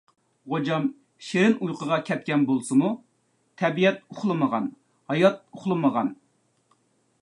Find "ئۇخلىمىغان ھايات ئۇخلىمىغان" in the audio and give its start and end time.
4.09-6.13